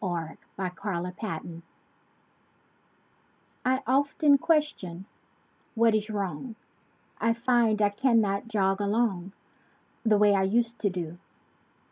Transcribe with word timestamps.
NOT 0.03 0.37
LIKE 0.57 0.83
I 0.83 0.99
USED 0.99 1.19
TO 1.19 1.39
DO 1.43 1.61
I 3.63 3.83
often 3.85 4.39
question—"What 4.39 5.93
is 5.93 6.09
wrong?" 6.09 6.55
I 7.19 7.33
find 7.33 7.79
I 7.83 7.89
cannot 7.89 8.47
jog 8.47 8.81
along 8.81 9.33
The 10.03 10.17
way 10.17 10.33
I 10.33 10.41
used 10.41 10.79
to 10.79 10.89
do. 10.89 11.19